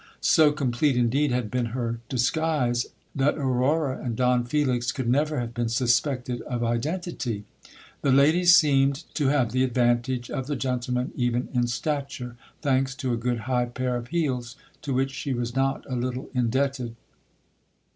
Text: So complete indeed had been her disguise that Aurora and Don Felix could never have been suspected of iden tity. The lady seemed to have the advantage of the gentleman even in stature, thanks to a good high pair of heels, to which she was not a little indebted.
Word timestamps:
So 0.19 0.51
complete 0.51 0.97
indeed 0.97 1.29
had 1.31 1.51
been 1.51 1.67
her 1.77 1.99
disguise 2.09 2.87
that 3.13 3.37
Aurora 3.37 4.03
and 4.03 4.15
Don 4.15 4.43
Felix 4.43 4.91
could 4.91 5.07
never 5.07 5.39
have 5.39 5.53
been 5.53 5.69
suspected 5.69 6.41
of 6.41 6.63
iden 6.63 7.01
tity. 7.01 7.43
The 8.01 8.11
lady 8.11 8.43
seemed 8.45 9.03
to 9.13 9.27
have 9.27 9.51
the 9.51 9.63
advantage 9.63 10.31
of 10.31 10.47
the 10.47 10.55
gentleman 10.55 11.11
even 11.15 11.49
in 11.53 11.67
stature, 11.67 12.35
thanks 12.63 12.95
to 12.95 13.13
a 13.13 13.15
good 13.15 13.41
high 13.41 13.65
pair 13.65 13.95
of 13.95 14.07
heels, 14.07 14.55
to 14.81 14.91
which 14.91 15.11
she 15.11 15.33
was 15.35 15.55
not 15.55 15.85
a 15.87 15.95
little 15.95 16.31
indebted. 16.33 16.95